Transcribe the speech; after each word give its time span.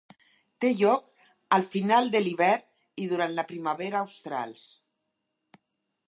Té 0.63 0.69
lloc 0.77 1.09
al 1.57 1.65
final 1.73 2.07
de 2.15 2.21
l'hivern 2.23 2.65
i 3.03 3.09
durant 3.11 3.35
la 3.41 3.45
primavera 3.51 4.01
australs. 4.07 4.67